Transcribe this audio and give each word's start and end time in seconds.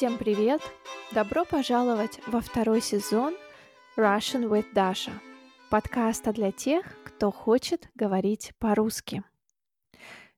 Всем 0.00 0.16
привет! 0.16 0.62
Добро 1.12 1.44
пожаловать 1.44 2.20
во 2.26 2.40
второй 2.40 2.80
сезон 2.80 3.36
Russian 3.98 4.48
with 4.48 4.72
Dasha, 4.72 5.12
подкаста 5.68 6.32
для 6.32 6.52
тех, 6.52 6.86
кто 7.04 7.30
хочет 7.30 7.90
говорить 7.94 8.54
по-русски. 8.58 9.22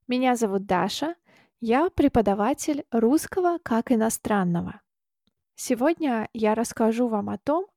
Меня 0.08 0.34
зовут 0.34 0.66
Даша, 0.66 1.14
я 1.60 1.90
преподаватель 1.90 2.84
русского 2.90 3.58
как 3.62 3.92
иностранного. 3.92 4.80
Сегодня 5.54 6.28
я 6.32 6.56
расскажу 6.56 7.06
вам 7.06 7.28
о 7.30 7.38
том, 7.38 7.68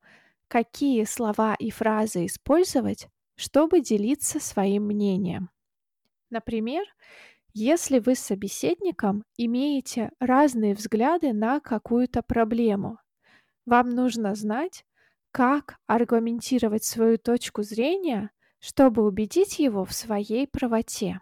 какие 0.47 1.03
слова 1.03 1.53
и 1.53 1.69
фразы 1.69 2.25
использовать, 2.25 3.09
чтобы 3.35 3.79
делиться 3.79 4.39
своим 4.39 4.87
мнением. 4.87 5.51
Например, 6.31 6.83
если 7.57 7.99
вы 7.99 8.15
с 8.15 8.19
собеседником 8.19 9.23
имеете 9.37 10.11
разные 10.19 10.75
взгляды 10.75 11.31
на 11.31 11.61
какую-то 11.61 12.21
проблему, 12.21 12.99
вам 13.65 13.91
нужно 13.91 14.35
знать, 14.35 14.85
как 15.31 15.77
аргументировать 15.87 16.83
свою 16.83 17.17
точку 17.17 17.63
зрения, 17.63 18.31
чтобы 18.59 19.05
убедить 19.05 19.57
его 19.57 19.85
в 19.85 19.93
своей 19.93 20.47
правоте. 20.47 21.21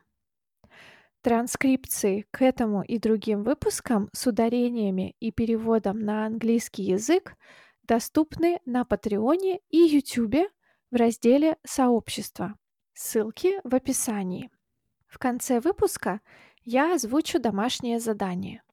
Транскрипции 1.22 2.26
к 2.32 2.42
этому 2.42 2.81
и 2.81 2.98
другим 2.98 3.44
выпускам 3.44 4.09
с 4.12 4.26
ударениями 4.26 5.16
и 5.20 5.31
переводом 5.31 6.00
на 6.00 6.26
английский 6.26 6.84
язык 6.84 7.36
доступны 7.84 8.59
на 8.66 8.86
Патреоне 8.86 9.59
и 9.70 9.78
Ютубе 9.78 10.50
в 10.90 10.95
разделе 10.95 11.58
«Сообщество». 11.64 12.56
Ссылки 12.94 13.62
в 13.64 13.76
описании. 13.76 14.50
В 15.13 15.20
конце 15.20 15.59
выпуска 15.59 16.22
я 16.64 16.95
озвучу 16.95 17.39
домашнее 17.39 18.00
задание. 18.00 18.64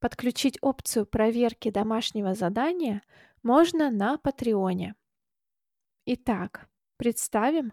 Подключить 0.00 0.58
опцию 0.60 1.06
проверки 1.06 1.70
домашнего 1.70 2.34
задания 2.34 3.02
можно 3.44 3.88
на 3.92 4.18
Патреоне. 4.18 4.96
Итак, 6.04 6.68
представим, 6.96 7.72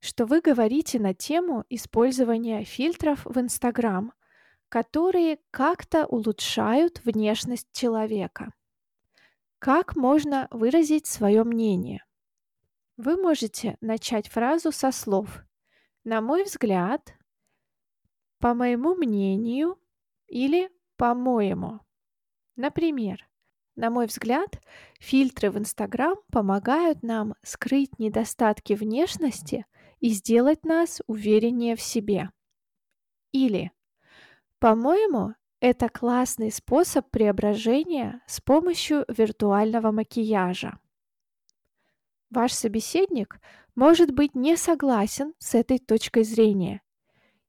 что 0.00 0.24
вы 0.24 0.40
говорите 0.40 0.98
на 0.98 1.12
тему 1.12 1.66
использования 1.68 2.64
фильтров 2.64 3.26
в 3.26 3.38
Инстаграм, 3.38 4.14
которые 4.70 5.38
как-то 5.50 6.06
улучшают 6.06 7.04
внешность 7.04 7.68
человека. 7.72 8.54
Как 9.58 9.96
можно 9.96 10.48
выразить 10.50 11.06
свое 11.06 11.44
мнение? 11.44 12.06
Вы 12.96 13.18
можете 13.20 13.76
начать 13.82 14.28
фразу 14.28 14.72
со 14.72 14.90
слов 14.92 15.44
«На 16.04 16.22
мой 16.22 16.44
взгляд», 16.44 17.19
по 18.40 18.54
моему 18.54 18.94
мнению 18.94 19.78
или 20.26 20.70
по-моему. 20.96 21.80
Например, 22.56 23.28
на 23.76 23.90
мой 23.90 24.06
взгляд, 24.06 24.60
фильтры 24.98 25.50
в 25.50 25.58
Инстаграм 25.58 26.16
помогают 26.32 27.02
нам 27.02 27.34
скрыть 27.42 27.98
недостатки 27.98 28.72
внешности 28.72 29.66
и 30.00 30.08
сделать 30.10 30.64
нас 30.64 31.00
увереннее 31.06 31.76
в 31.76 31.80
себе. 31.80 32.30
Или, 33.32 33.72
по-моему, 34.58 35.34
это 35.60 35.88
классный 35.88 36.50
способ 36.50 37.08
преображения 37.10 38.22
с 38.26 38.40
помощью 38.40 39.04
виртуального 39.08 39.92
макияжа. 39.92 40.78
Ваш 42.30 42.52
собеседник 42.52 43.40
может 43.74 44.12
быть 44.12 44.34
не 44.34 44.56
согласен 44.56 45.34
с 45.38 45.54
этой 45.54 45.78
точкой 45.78 46.24
зрения 46.24 46.82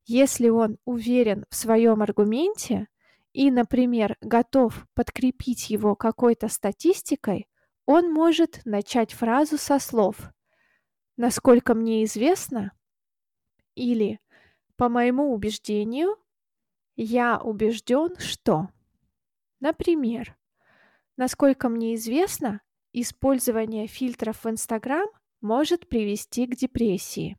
если 0.05 0.49
он 0.49 0.77
уверен 0.85 1.45
в 1.49 1.55
своем 1.55 2.01
аргументе 2.01 2.87
и, 3.33 3.51
например, 3.51 4.17
готов 4.21 4.87
подкрепить 4.93 5.69
его 5.69 5.95
какой-то 5.95 6.47
статистикой, 6.47 7.47
он 7.85 8.11
может 8.11 8.61
начать 8.65 9.13
фразу 9.13 9.57
со 9.57 9.79
слов 9.79 10.31
«Насколько 11.17 11.73
мне 11.73 12.03
известно» 12.03 12.71
или 13.75 14.19
«По 14.75 14.89
моему 14.89 15.33
убеждению, 15.33 16.17
я 16.95 17.39
убежден, 17.39 18.17
что». 18.17 18.69
Например, 19.59 20.35
насколько 21.17 21.69
мне 21.69 21.95
известно, 21.95 22.61
использование 22.93 23.87
фильтров 23.87 24.43
в 24.43 24.49
Инстаграм 24.49 25.07
может 25.39 25.87
привести 25.87 26.47
к 26.47 26.55
депрессии. 26.55 27.37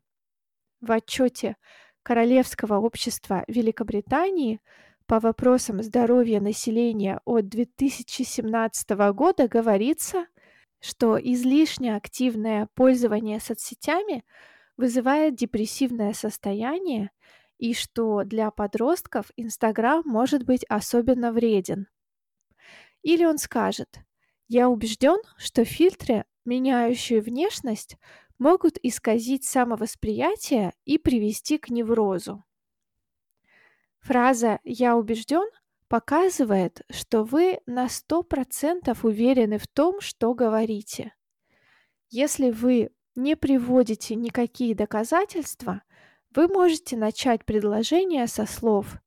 В 0.81 0.91
отчете 0.91 1.57
Королевского 2.03 2.79
общества 2.79 3.45
Великобритании 3.47 4.59
по 5.05 5.19
вопросам 5.19 5.81
здоровья 5.81 6.39
населения 6.41 7.19
от 7.25 7.47
2017 7.47 8.89
года 9.13 9.47
говорится, 9.47 10.27
что 10.79 11.17
излишне 11.17 11.95
активное 11.95 12.67
пользование 12.75 13.39
соцсетями 13.39 14.25
вызывает 14.75 15.35
депрессивное 15.35 16.13
состояние 16.13 17.11
и 17.57 17.73
что 17.73 18.23
для 18.25 18.51
подростков 18.51 19.31
Инстаграм 19.37 20.01
может 20.05 20.43
быть 20.43 20.65
особенно 20.67 21.31
вреден. 21.31 21.87
Или 23.01 23.23
он 23.23 23.37
скажет, 23.37 23.99
я 24.49 24.69
убежден, 24.69 25.19
что 25.37 25.63
фильтры, 25.63 26.25
меняющие 26.45 27.21
внешность, 27.21 27.97
могут 28.37 28.77
исказить 28.83 29.45
самовосприятие 29.45 30.73
и 30.85 30.97
привести 30.97 31.57
к 31.57 31.69
неврозу. 31.69 32.43
Фраза 33.99 34.59
«я 34.63 34.97
убежден» 34.97 35.49
показывает, 35.87 36.81
что 36.89 37.23
вы 37.23 37.59
на 37.65 37.85
100% 37.85 38.97
уверены 39.03 39.57
в 39.57 39.67
том, 39.67 40.01
что 40.01 40.33
говорите. 40.33 41.13
Если 42.09 42.49
вы 42.49 42.91
не 43.15 43.35
приводите 43.35 44.15
никакие 44.15 44.75
доказательства, 44.75 45.83
вы 46.35 46.47
можете 46.47 46.97
начать 46.97 47.45
предложение 47.45 48.27
со 48.27 48.45
слов 48.45 48.97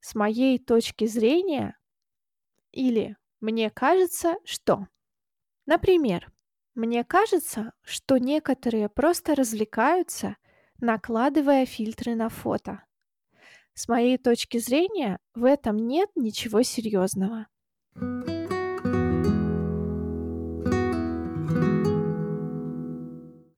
«с 0.00 0.14
моей 0.14 0.58
точки 0.58 1.06
зрения» 1.06 1.78
или 2.72 3.16
«мне 3.40 3.70
кажется, 3.70 4.36
что». 4.44 4.88
Например, 5.66 6.32
мне 6.80 7.04
кажется, 7.04 7.74
что 7.82 8.16
некоторые 8.16 8.88
просто 8.88 9.34
развлекаются, 9.34 10.38
накладывая 10.80 11.66
фильтры 11.66 12.14
на 12.14 12.30
фото. 12.30 12.82
С 13.74 13.86
моей 13.86 14.16
точки 14.16 14.56
зрения, 14.56 15.18
в 15.34 15.44
этом 15.44 15.76
нет 15.76 16.08
ничего 16.14 16.62
серьезного. 16.62 17.48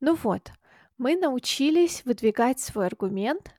Ну 0.01 0.17
вот, 0.17 0.51
мы 0.99 1.15
научились 1.15 2.05
выдвигать 2.05 2.59
свой 2.59 2.87
аргумент, 2.89 3.55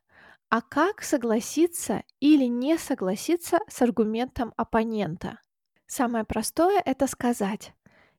а 0.50 0.60
как 0.60 1.02
согласиться 1.02 2.02
или 2.20 2.44
не 2.44 2.76
согласиться 2.76 3.60
с 3.66 3.80
аргументом 3.80 4.52
оппонента? 4.58 5.38
Самое 5.86 6.24
простое– 6.26 6.82
это 6.84 7.06
сказать 7.06 7.72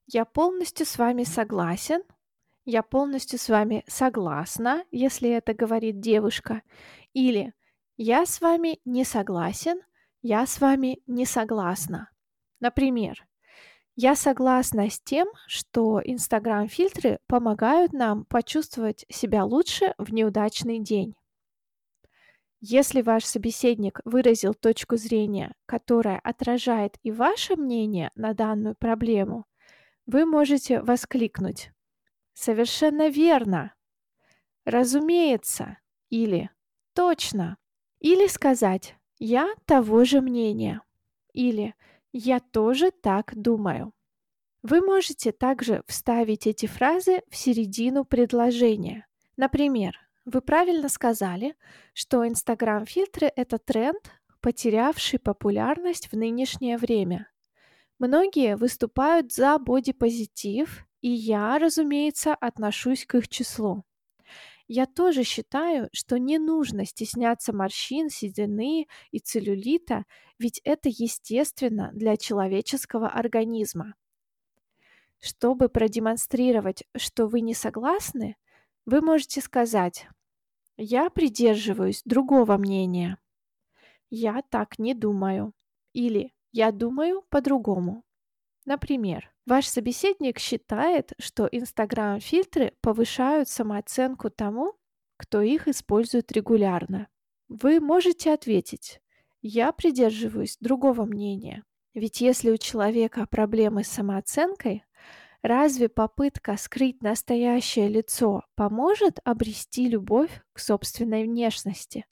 я 0.08 0.26
полностью 0.26 0.86
с 0.86 0.98
вами 0.98 1.24
согласен. 1.24 2.04
Я 2.64 2.82
полностью 2.84 3.38
с 3.38 3.50
вами 3.50 3.84
согласна, 3.88 4.84
если 4.92 5.30
это 5.30 5.54
говорит 5.54 6.00
девушка. 6.00 6.64
Или 7.14 7.54
я 7.98 8.26
с 8.26 8.42
вами 8.42 8.80
не 8.86 9.04
согласен, 9.04 9.82
я 10.22 10.46
с 10.46 10.60
вами 10.60 11.00
не 11.06 11.26
согласна. 11.26 12.10
Например, 12.60 13.26
я 13.96 14.16
согласна 14.16 14.90
с 14.90 15.00
тем, 15.00 15.28
что 15.48 16.02
Инстаграм-фильтры 16.04 17.20
помогают 17.28 17.94
нам 17.94 18.26
почувствовать 18.26 19.06
себя 19.10 19.46
лучше 19.46 19.94
в 19.98 20.12
неудачный 20.12 20.80
день. 20.80 21.16
Если 22.60 23.02
ваш 23.02 23.26
собеседник 23.26 24.02
выразил 24.06 24.54
точку 24.54 24.98
зрения, 24.98 25.54
которая 25.66 26.20
отражает 26.20 26.98
и 27.04 27.12
ваше 27.12 27.56
мнение 27.56 28.12
на 28.16 28.34
данную 28.34 28.76
проблему, 28.76 29.46
вы 30.06 30.26
можете 30.26 30.82
воскликнуть 30.82 31.72
«Совершенно 32.34 33.10
верно!» 33.10 33.74
«Разумеется!» 34.66 35.78
или 36.10 36.50
«Точно!» 36.94 37.58
Или 38.00 38.28
сказать 38.28 38.96
«Я 39.18 39.54
того 39.66 40.06
же 40.06 40.22
мнения» 40.22 40.82
или 41.34 41.76
«Я 42.12 42.40
тоже 42.40 42.92
так 42.92 43.36
думаю». 43.36 43.94
Вы 44.64 44.82
можете 44.82 45.32
также 45.32 45.84
вставить 45.88 46.48
эти 46.48 46.66
фразы 46.66 47.22
в 47.30 47.36
середину 47.36 48.04
предложения. 48.04 49.06
Например, 49.38 50.00
вы 50.26 50.42
правильно 50.42 50.90
сказали, 50.90 51.56
что 51.94 52.28
Инстаграм-фильтры– 52.28 53.32
это 53.36 53.60
тренд, 53.60 54.12
потерявший 54.42 55.20
популярность 55.20 56.12
в 56.12 56.18
нынешнее 56.18 56.78
время. 56.78 57.28
Многие 57.98 58.58
выступают 58.58 59.32
за 59.32 59.58
бодипозитив, 59.58 60.86
и 61.02 61.10
я, 61.10 61.58
разумеется, 61.60 62.34
отношусь 62.36 63.06
к 63.06 63.16
их 63.16 63.30
числу. 63.30 63.84
Я 64.68 64.86
тоже 64.86 65.24
считаю, 65.24 65.90
что 65.94 66.18
не 66.18 66.40
нужно 66.40 66.86
стесняться 66.86 67.54
морщин, 67.54 68.10
седины 68.10 68.88
и 69.12 69.20
целлюлита, 69.20 70.06
ведь 70.40 70.60
это 70.64 70.90
естественно 70.90 71.92
для 71.94 72.18
человеческого 72.18 73.08
организма. 73.08 73.94
Чтобы 75.20 75.70
продемонстрировать, 75.70 76.84
что 76.98 77.28
вы 77.28 77.42
не 77.42 77.54
согласны, 77.54 78.36
вы 78.86 79.02
можете 79.02 79.40
сказать 79.40 80.08
«Я 80.76 81.10
придерживаюсь 81.10 82.02
другого 82.04 82.58
мнения», 82.58 83.20
«Я 84.10 84.42
так 84.50 84.80
не 84.80 84.94
думаю» 84.94 85.54
или 85.94 86.35
«Я 86.58 86.72
думаю 86.72 87.22
по-другому». 87.30 88.06
Например, 88.64 89.30
ваш 89.46 89.68
собеседник 89.68 90.40
считает, 90.40 91.12
что 91.20 91.50
Инстаграм-фильтры 91.52 92.72
повышают 92.80 93.50
самооценку 93.50 94.30
тому, 94.30 94.74
кто 95.18 95.42
их 95.42 95.68
использует 95.68 96.32
регулярно. 96.32 97.10
Вы 97.50 97.82
можете 97.82 98.32
ответить 98.32 99.02
«Я 99.42 99.74
придерживаюсь 99.74 100.56
другого 100.62 101.04
мнения». 101.04 101.66
Ведь 101.94 102.22
если 102.22 102.52
у 102.52 102.58
человека 102.58 103.28
проблемы 103.30 103.84
с 103.84 103.90
самооценкой, 103.90 104.86
разве 105.42 105.90
попытка 105.90 106.56
скрыть 106.56 107.04
настоящее 107.04 107.90
лицо 107.90 108.46
поможет 108.56 109.20
обрести 109.26 109.90
любовь 109.90 110.32
к 110.54 110.60
собственной 110.60 111.26
внешности? 111.26 112.06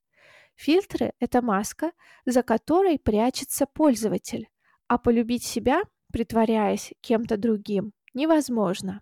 Фильтры– 0.55 1.13
это 1.19 1.41
маска, 1.41 1.91
за 2.25 2.43
которой 2.43 2.99
прячется 2.99 3.65
пользователь, 3.65 4.49
а 4.87 4.97
полюбить 4.97 5.43
себя 5.43 5.83
притворяясь 6.13 6.93
кем-то 7.01 7.37
другим, 7.37 7.91
невозможно. 8.13 9.01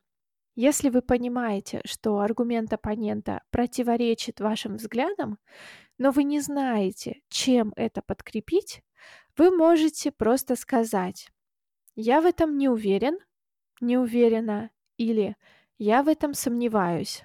Если 0.55 0.89
вы 0.89 1.01
понимаете, 1.01 1.81
что 1.85 2.19
аргумент 2.19 2.73
оппонента 2.73 3.41
противоречит 3.51 4.39
вашим 4.39 4.77
взглядам, 4.77 5.37
но 5.97 6.11
вы 6.11 6.23
не 6.23 6.39
знаете, 6.39 7.21
чем 7.29 7.73
это 7.75 8.01
подкрепить, 8.01 8.81
вы 9.37 9.55
можете 9.55 10.11
просто 10.11 10.55
сказать 10.55 11.29
«Я 11.95 12.21
в 12.21 12.25
этом 12.25 12.57
не 12.57 12.69
уверен», 12.69 13.17
«не 13.81 13.97
уверена» 13.97 14.71
или 14.97 15.35
«Я 15.77 16.03
в 16.03 16.07
этом 16.07 16.33
сомневаюсь». 16.33 17.23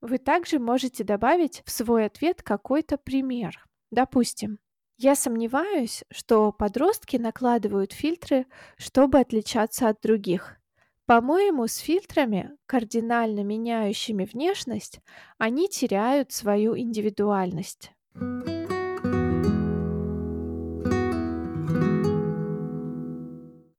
Вы 0.00 0.18
также 0.18 0.60
можете 0.60 1.02
добавить 1.02 1.62
в 1.64 1.70
свой 1.70 2.06
ответ 2.06 2.42
какой-то 2.42 2.98
пример. 2.98 3.66
Допустим, 3.90 4.58
я 4.96 5.16
сомневаюсь, 5.16 6.04
что 6.10 6.52
подростки 6.52 7.16
накладывают 7.16 7.92
фильтры, 7.92 8.46
чтобы 8.76 9.18
отличаться 9.18 9.88
от 9.88 10.00
других. 10.00 10.56
По-моему, 11.04 11.66
с 11.66 11.76
фильтрами, 11.76 12.56
кардинально 12.66 13.42
меняющими 13.42 14.24
внешность, 14.24 15.00
они 15.36 15.68
теряют 15.68 16.32
свою 16.32 16.78
индивидуальность. 16.78 17.92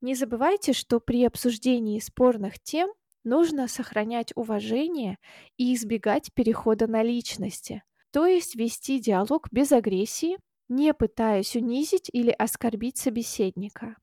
Не 0.02 0.16
забывайте, 0.16 0.74
что 0.74 1.00
при 1.00 1.24
обсуждении 1.24 2.00
спорных 2.00 2.60
тем 2.60 2.92
нужно 3.30 3.68
сохранять 3.68 4.34
уважение 4.36 5.18
и 5.58 5.74
избегать 5.74 6.34
перехода 6.34 6.88
на 6.88 7.04
личности, 7.04 7.84
то 8.12 8.26
есть 8.26 8.56
вести 8.56 9.00
диалог 9.00 9.48
без 9.52 9.72
агрессии, 9.72 10.38
не 10.68 10.94
пытаясь 10.94 11.56
унизить 11.56 12.10
или 12.12 12.32
оскорбить 12.32 12.98
собеседника. 12.98 13.96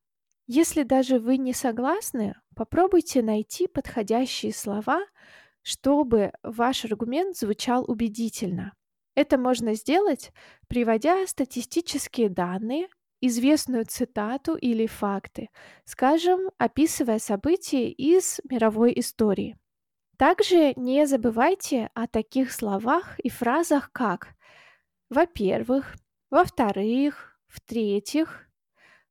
Если 0.46 0.84
даже 0.84 1.18
вы 1.18 1.38
не 1.38 1.52
согласны, 1.52 2.36
попробуйте 2.54 3.20
найти 3.20 3.66
подходящие 3.66 4.52
слова, 4.52 5.04
чтобы 5.62 6.32
ваш 6.44 6.84
аргумент 6.84 7.36
звучал 7.36 7.84
убедительно. 7.90 8.72
Это 9.16 9.38
можно 9.38 9.74
сделать, 9.74 10.30
приводя 10.68 11.26
статистические 11.26 12.28
данные, 12.28 12.86
известную 13.26 13.84
цитату 13.86 14.54
или 14.56 14.86
факты, 14.86 15.48
скажем, 15.84 16.50
описывая 16.58 17.18
события 17.18 17.90
из 17.90 18.40
мировой 18.48 18.92
истории. 18.96 19.56
Также 20.18 20.72
не 20.76 21.06
забывайте 21.06 21.90
о 21.94 22.06
таких 22.06 22.52
словах 22.52 23.18
и 23.20 23.28
фразах, 23.28 23.90
как 23.92 24.34
«во-первых», 25.10 25.94
во-вторых, 26.30 27.38
в-третьих, 27.46 28.48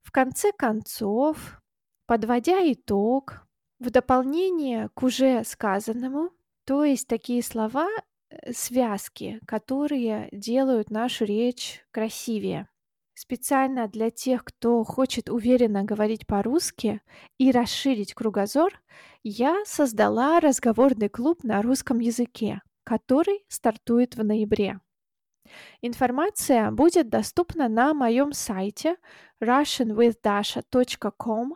в 0.02 0.12
конце 0.12 0.52
концов, 0.52 1.62
подводя 2.06 2.60
итог, 2.72 3.46
в 3.80 3.90
дополнение 3.90 4.90
к 4.94 5.04
уже 5.04 5.44
сказанному, 5.44 6.32
то 6.66 6.84
есть 6.84 7.08
такие 7.08 7.44
слова, 7.44 7.90
э, 8.30 8.52
связки, 8.54 9.40
которые 9.46 10.30
делают 10.32 10.90
нашу 10.90 11.26
речь 11.26 11.86
красивее. 11.92 12.68
Специально 13.18 13.88
для 13.88 14.12
тех, 14.12 14.44
кто 14.44 14.84
хочет 14.84 15.30
уверенно 15.30 15.86
говорить 15.86 16.28
по-русски 16.28 17.00
и 17.38 17.50
расширить 17.50 18.14
кругозор, 18.14 18.82
я 19.24 19.64
создала 19.66 20.42
разговорный 20.42 21.08
клуб 21.08 21.46
на 21.46 21.62
русском 21.62 22.00
языке, 22.00 22.62
который 22.84 23.46
стартует 23.48 24.18
в 24.18 24.26
ноябре. 24.26 24.82
Информация 25.82 26.72
будет 26.72 27.08
доступна 27.08 27.70
на 27.70 27.94
моем 27.94 28.34
сайте 28.34 28.98
russianwithdasha.com. 29.42 31.56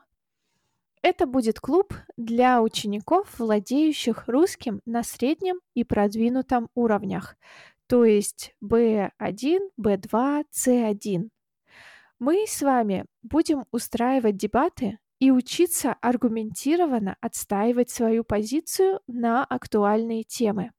Это 1.02 1.26
будет 1.26 1.60
клуб 1.60 1.94
для 2.16 2.62
учеников, 2.62 3.38
владеющих 3.38 4.30
русским 4.30 4.80
на 4.86 5.04
среднем 5.04 5.60
и 5.74 5.84
продвинутом 5.84 6.70
уровнях, 6.74 7.36
то 7.88 8.06
есть 8.06 8.56
B1, 8.64 9.60
B2, 9.78 10.46
C1. 10.54 11.30
Мы 12.20 12.44
с 12.46 12.62
вами 12.62 13.06
будем 13.24 13.66
устраивать 13.72 14.36
дебаты 14.36 15.00
и 15.20 15.32
учиться 15.32 15.96
аргументированно 16.02 17.16
отстаивать 17.22 17.90
свою 17.90 18.26
позицию 18.26 19.00
на 19.08 19.46
актуальные 19.46 20.26
темы. 20.26 20.72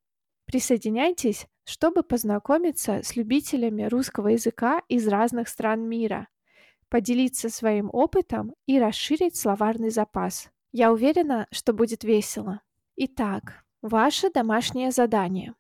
Присоединяйтесь, 0.44 1.46
чтобы 1.64 2.02
познакомиться 2.02 3.02
с 3.02 3.16
любителями 3.16 3.84
русского 3.84 4.28
языка 4.28 4.82
из 4.88 5.08
разных 5.08 5.48
стран 5.48 5.88
мира, 5.88 6.28
поделиться 6.90 7.48
своим 7.48 7.88
опытом 7.90 8.54
и 8.66 8.78
расширить 8.78 9.36
словарный 9.36 9.90
запас. 9.90 10.50
Я 10.72 10.92
уверена, 10.92 11.46
что 11.50 11.72
будет 11.72 12.04
весело. 12.04 12.60
Итак, 12.96 13.64
ваше 13.80 14.30
домашнее 14.30 14.90
задание. 14.90 15.54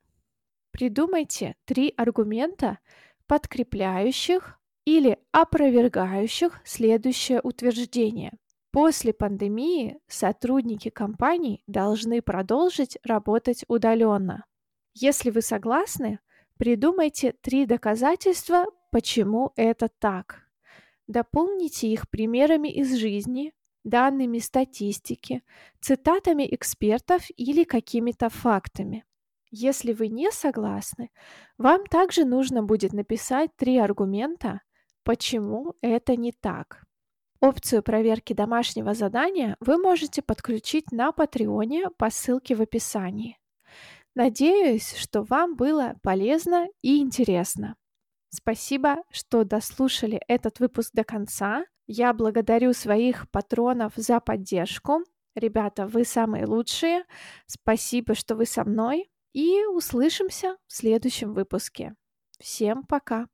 Придумайте 0.72 1.56
три 1.64 1.94
аргумента, 1.96 2.80
подкрепляющих 3.26 4.59
или 4.96 5.18
опровергающих 5.30 6.60
следующее 6.64 7.40
утверждение. 7.44 8.32
После 8.72 9.12
пандемии 9.12 10.00
сотрудники 10.08 10.90
компаний 10.90 11.62
должны 11.68 12.22
продолжить 12.22 12.98
работать 13.04 13.64
удаленно. 13.68 14.44
Если 14.94 15.30
вы 15.30 15.42
согласны, 15.42 16.18
придумайте 16.56 17.34
три 17.40 17.66
доказательства, 17.66 18.64
почему 18.90 19.52
это 19.54 19.88
так. 19.88 20.48
Дополните 21.06 21.86
их 21.86 22.10
примерами 22.10 22.68
из 22.68 22.92
жизни, 22.96 23.52
данными 23.84 24.38
статистики, 24.38 25.42
цитатами 25.80 26.48
экспертов 26.52 27.22
или 27.36 27.62
какими-то 27.62 28.28
фактами. 28.28 29.04
Если 29.52 29.92
вы 29.92 30.08
не 30.08 30.32
согласны, 30.32 31.10
вам 31.58 31.86
также 31.86 32.24
нужно 32.24 32.64
будет 32.64 32.92
написать 32.92 33.50
три 33.56 33.78
аргумента, 33.78 34.60
почему 35.10 35.74
это 35.82 36.14
не 36.14 36.30
так. 36.30 36.84
Опцию 37.40 37.82
проверки 37.82 38.32
домашнего 38.32 38.94
задания 38.94 39.56
вы 39.58 39.76
можете 39.76 40.22
подключить 40.22 40.92
на 40.92 41.10
Патреоне 41.10 41.90
по 41.98 42.10
ссылке 42.10 42.54
в 42.54 42.62
описании. 42.62 43.36
Надеюсь, 44.14 44.94
что 44.94 45.22
вам 45.22 45.56
было 45.56 45.96
полезно 46.04 46.68
и 46.80 46.98
интересно. 46.98 47.74
Спасибо, 48.32 48.98
что 49.10 49.42
дослушали 49.42 50.22
этот 50.28 50.60
выпуск 50.60 50.92
до 50.92 51.02
конца. 51.02 51.64
Я 51.88 52.12
благодарю 52.12 52.72
своих 52.72 53.28
патронов 53.32 53.94
за 53.96 54.20
поддержку. 54.20 55.00
Ребята, 55.34 55.88
вы 55.88 56.04
самые 56.04 56.46
лучшие. 56.46 57.02
Спасибо, 57.46 58.14
что 58.14 58.36
вы 58.36 58.46
со 58.46 58.62
мной. 58.62 59.10
И 59.32 59.64
услышимся 59.64 60.56
в 60.68 60.72
следующем 60.72 61.34
выпуске. 61.34 61.96
Всем 62.38 62.84
пока! 62.84 63.26